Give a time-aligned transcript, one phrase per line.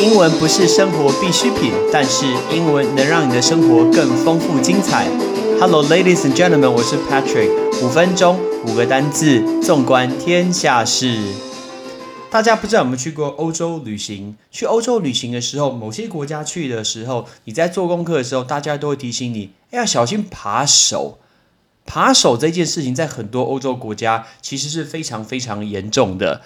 [0.00, 2.24] 英文不是生活必需品，但是
[2.54, 5.08] 英文能让你的生活更丰富精彩。
[5.58, 7.50] Hello, ladies and gentlemen，我是 Patrick。
[7.82, 11.18] 五分钟，五个单字，纵观天下事。
[12.30, 14.36] 大家不知道有没有去过欧洲旅行？
[14.52, 21.18] 去欧洲旅行的时候，某些国家去的时候，你在做功课的时候，大家都会提醒你，哎要小心扒手。
[21.84, 26.42] 扒手这件事情，在很多欧洲国家其实是非常非常严重的。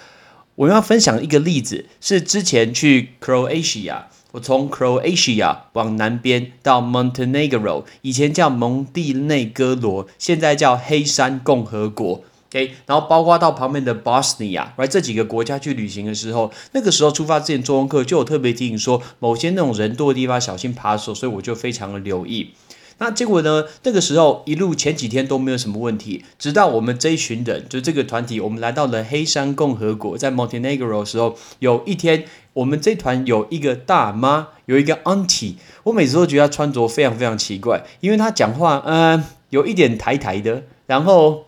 [0.56, 4.02] 我要分享一个例子，是之前去 Croatia，
[4.32, 12.22] 我从 Croatia 往南边到 Montenegro，以前叫蒙蒂内哥罗，现在叫黑山共和国。
[12.50, 22.50] OK，然后包括到旁边的 Bosnia，来这几个国家去旅行的时候，那个时候出发之前做功课，就有特别提醒说，某些那种人多的地方小心扒手，所以我就非常的留意。
[22.98, 23.64] 那结果呢？
[23.82, 41.44] 那个时候一路前几天都没有什么问题，直到我们这一群人，就这个团体，我们来到了黑山共和国，在 Montenegro 的时候，有一天我们这团有一个大妈，有一个 auntie，我每次都觉得她穿着非常非常奇怪，因为她讲话，嗯，有一点台台的，然后。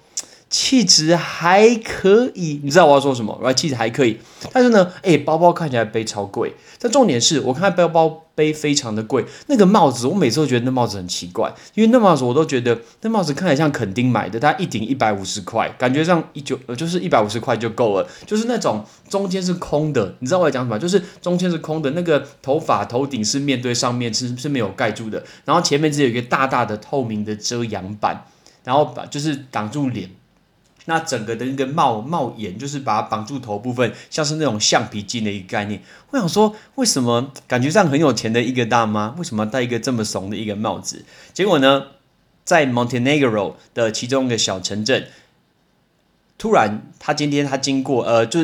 [0.56, 4.16] 气质还可以，你知道我要说什么然后气质还可以，
[4.52, 6.54] 但是呢，哎，包包看起来背超贵。
[6.78, 20.78] 但重点是我看包包背非常的贵，那个帽子我每次都觉得那帽子很奇怪，因为那帽子我都觉得那帽子看起来像肯丁买的，它一顶一百五十块，感觉上一九就是一百五十块就够了，就是那种中间是空的，你知道我在讲什么？
[20.78, 28.24] 就是中间是空的，那个头发头顶是面对上面是是没有盖住的，然后前面只有一个大大的透明的遮阳板，
[28.62, 30.08] 然后把就是挡住脸。
[30.86, 35.82] 那整个的一个帽帽檐，就是把它绑住头部分，像是那种橡皮筋的一个概念。
[36.10, 41.04] 我想说，为什么感觉上很有钱的一个大妈，为什么戴一个这么怂的一个帽子？
[41.32, 41.86] 结果呢，
[42.44, 45.08] 在 Montenegro 的其中一个小城镇，
[46.38, 48.40] 突然他今天他经过，呃，就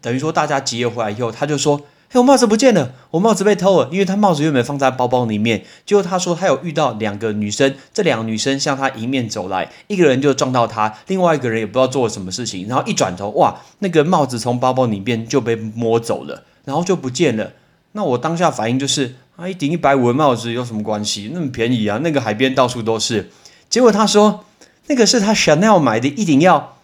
[0.00, 1.86] 等于说大家集合回来以后，他就说。
[2.18, 5.64] 我帽子不见了，我帽子被偷了，因为他帽子原本放在包包里面。
[5.84, 17.52] 结果他说他有遇到两个女生，这两个女生向他迎面走来，一个人就撞到他，另外一个人也不知道做了什么事情，然后一转头，哇，那个帽子从包包里面就被摸走了，然后就不见了。
[17.92, 21.30] 那我当下反应就是，啊，一顶一百五的帽子有什么关系？
[21.34, 23.30] 那么便宜啊，那个海边到处都是。
[23.68, 24.44] 结果他说
[24.86, 26.76] 那个是他 Chanel 买的，一顶要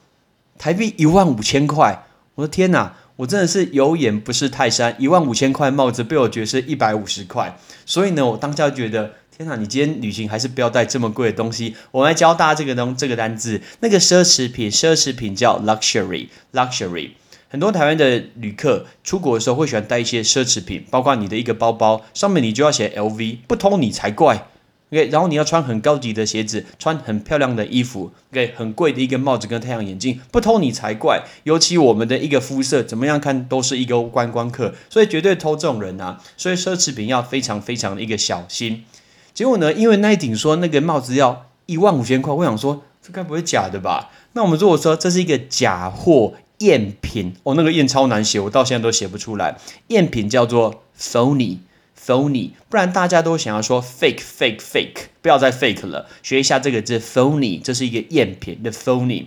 [0.58, 2.06] 台币一万五千块。
[2.36, 2.94] 我的天哪！
[3.20, 7.54] 我真的是有眼不识泰山，一万五千块帽子被我觉得是一百五十块，
[7.84, 11.76] 所以呢，我当下觉得，天哪，你今天旅行还是不要带这么贵的东西。
[11.90, 17.10] 我来教大家这个东这个单字，那个奢侈品，奢侈品叫 luxury，luxury。
[17.50, 24.46] 很多台湾的旅客出国的时候会喜欢带一些奢侈品，包括你的一个包包，上面你就要写 LV，不偷你才怪。
[24.92, 31.22] OK，然后你要穿很高级的鞋子，穿很漂亮的衣服，OK，很贵的一个帽子跟太阳眼镜，不偷你才怪。
[31.44, 36.20] 尤其我们的一个肤色，怎么样看都是一个观光客，所以绝对偷这种人啊。
[36.36, 38.84] 所以奢侈品要非常非常的一个小心。
[39.32, 44.10] 结果呢，因为那一顶说那个帽子要一万五千块，我想说这该不会假的吧？
[44.32, 49.56] 那我们如果说这是一个假货赝品，哦，那个赝超难写，我到现在都写不出来。
[49.88, 51.58] 赝品叫做 phony。
[52.06, 59.26] phony，不然大家都想要说 fake fake fake，不要再 fake 了，学一下这个字 phony，这是一个赝品的 phony。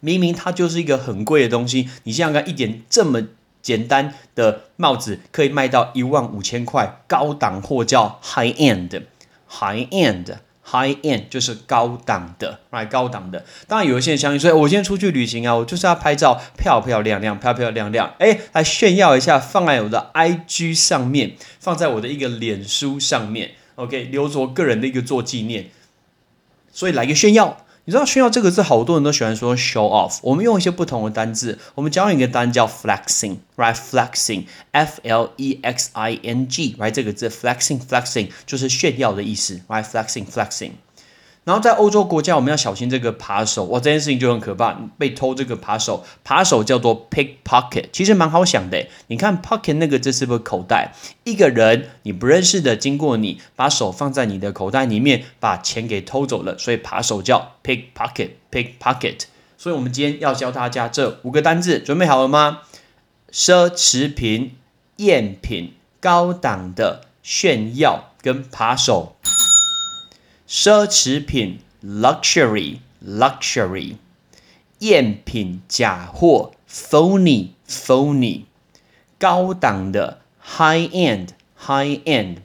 [0.00, 3.22] 明明它就是一个很贵的东西，你想想看，一点这么
[3.62, 9.02] 简单的帽子可以卖到一万五千块，高档货叫 high end，high end。
[9.46, 12.88] High end High end 就是高档的，，right？
[12.88, 13.44] 高档的。
[13.68, 25.66] 当然有一些人相信所以，我今天出去旅行啊，我就是要拍照漂漂亮亮，漂漂亮亮，哎，来炫耀一下，放在我的 IG 上面，放在我的一个脸书上面，OK，留作个人的一个做纪念。
[26.72, 27.63] 所以来个炫耀。
[27.86, 30.16] 你知道炫耀这个字，好多人都喜欢说 show off。
[30.22, 36.90] 我们用一些不同的单字，我们教你一个单叫 flexing，right？flexing，f l e x i n g，right？
[36.90, 40.70] 这个字 flexing，flexing 就是炫耀的意思，right？flexing，flexing。
[41.44, 50.94] 然后在欧洲国家，我们要小心这个扒手，哇，这件事情就很可怕，被偷这个扒手，扒手叫做 pickpocket，其实蛮好想的，你看 pocket 那个字是不是口袋？
[51.24, 59.24] 一个人你不认识的经过你，把手放在你的口袋里面，把钱给偷走了，所以扒手叫 pickpocket，pickpocket。
[59.58, 62.60] 所以我们今天要教大家这五个单字，准备好了吗？
[63.30, 64.56] 奢侈品、
[64.96, 69.16] 赝品、高档的、炫耀跟扒手。
[70.53, 73.97] 奢侈品 luxury luxury，
[74.79, 78.43] 赝品假货 phony phony，
[79.17, 82.37] 高档的 high end high end，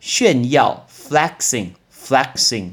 [0.00, 2.72] 炫耀 flexing flexing，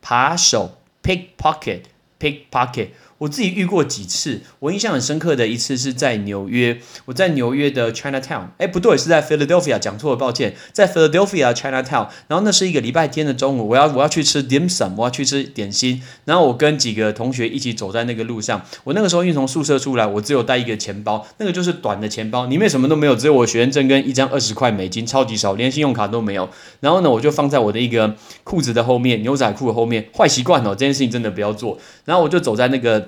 [0.00, 1.82] 扒手 pickpocket
[2.18, 2.90] pickpocket。
[3.19, 12.09] 我自己遇过几次，我印象很深刻的一次是在纽约，我在纽约的 Chinatown，哎，不对，是在 Philadelphia，讲错了，抱歉，在 Philadelphia Chinatown。
[12.27, 16.03] 然后那是一个礼拜天的中午，我要我要去吃 dim sum，我要去吃点心。
[16.25, 26.49] 然后我跟几个同学一起走在那个路上，我那个时候因为从宿舍出来，我只有带一个钱包，那个就是短的钱包，里面什么都没有，只有我学生证跟一张二十块美金，超级少，连信用卡都没有。
[26.81, 28.13] 然后呢，我就放在我的一个
[28.43, 31.77] 裤子的后面，牛仔裤的后面，坏习惯哦，这件事情真的不要做。
[32.03, 33.04] 然后我就走在那个。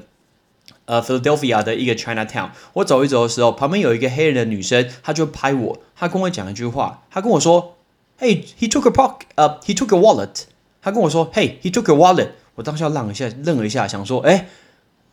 [0.87, 7.75] 呃，Philadelphia 的一个 Chinatown，我走一走的时候，旁边有一个黑人的女生，她就拍我，她跟我讲一句话，她跟我说
[8.19, 10.43] ：“Hey, he took a pocket，呃，he took a wallet。”
[10.81, 14.47] 她跟我说：“Hey, he took a wallet。”我当时要愣一下，愣了一下，想说：“哎，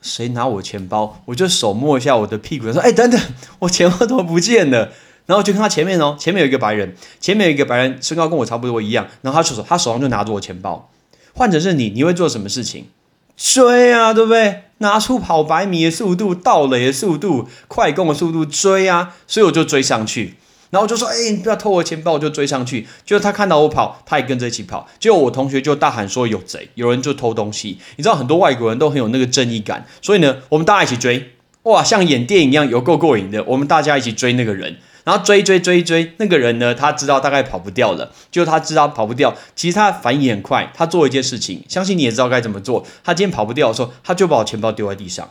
[0.01, 3.21] 谁拿我钱包？”我就手摸一下我的屁股，说：“哎，等等，
[3.59, 4.93] 我钱包怎么不见了？”
[5.27, 10.91] 然后就看他前面哦，前面有一个白人，前面有一个白人，身高跟我差不多一样，然后他手他手上就拿着我钱包。
[11.33, 12.89] 换成是你，你会做什么事情？
[13.37, 14.64] 追啊，对不对？
[14.79, 19.15] 拿出跑百米的速度、倒垒的速度、快攻的速度追啊！
[19.27, 20.35] 所以我就追上去，
[20.71, 22.87] 然后就说：“哎，你不要偷我钱包！”我就追上去。
[23.07, 24.89] 结果他看到我跑，他也跟着一起跑。
[24.99, 26.69] 结果我同学就大喊说：“有贼！
[26.75, 31.31] 有人就偷东西！”你知道很多外国人都很有那个正义感，所以呢，我们大家一起追，
[31.63, 33.43] 哇，像演电影一样，有够过瘾的。
[33.45, 34.77] 我们大家一起追那个人。
[35.05, 36.75] 然后追追追追，那个人呢？
[36.75, 39.35] 他知道大概跑不掉了，就他知道跑不掉。
[39.55, 42.85] 其实他反应很快，他做一件事情，相信你也知道该怎么做。
[43.05, 45.29] 他今天跑不掉的时候，他就把我钱包丢在地上。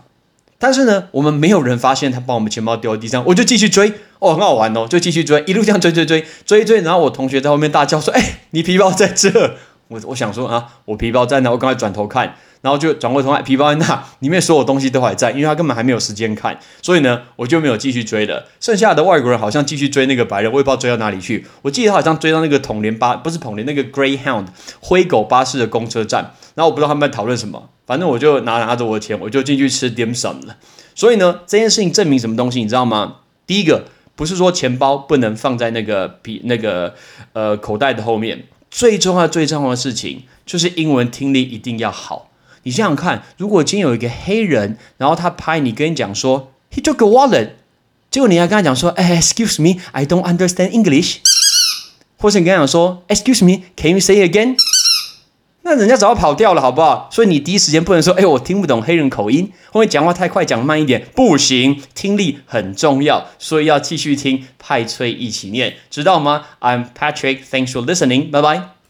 [0.60, 3.92] 但是呢，我们没有人发现他把我们钱包丢在地上，我就继续追。
[4.20, 6.82] 哦，很好玩哦，就继续追，一路这样追追追追追。
[6.82, 9.58] 然后我同学在后面大叫说：“哎，你皮包在这！”
[9.94, 11.52] 我我想说啊，我皮包在哪？
[11.52, 12.36] 我刚才转头看。
[12.64, 18.46] 然后就转过头来，皮包在那，里面所有东西都还在，因为他根本还没有时间看，所以呢，我就没有继续追了。
[18.62, 21.46] 剩下的外国人好像继续追那个白人，我也不知道追到哪里去。
[21.64, 24.46] 我记得他好像追到那个统联巴，不是统联那个 Greyhound
[24.80, 26.34] 灰狗巴士的公车站。
[26.56, 30.56] 然后我不知道他们在讨论什么，反正我就拿拿着我的钱，我就进去吃 dim sum 了。
[30.96, 33.16] 所以呢，这件事情证明什么东西，你知道吗？
[33.46, 36.96] 第一个不是说钱包不能放在那个皮那个
[37.34, 42.32] 呃口袋的后面，最重要最重要的事情就是英文听力一定要好。
[42.64, 47.50] 你想想看，如果今天有一个黑人，然后他拍你，跟你讲说 “He took a wallet”，
[48.10, 51.18] 结果你要跟他讲说：“哎，Excuse me, I don't understand English。”
[52.18, 54.56] 或是你跟他讲说：“Excuse me, can you say again？”
[55.66, 57.10] 那人家早跑掉了，好不好？
[57.12, 68.30] 所以你第一时间不能说：“哎，我听不懂黑人口音，或者讲话太快，讲慢一点，不行。”听力很重要，所以要继续听派崔一起念，知道吗？I'm Patrick, thanks for listening.
[68.30, 68.83] 拜拜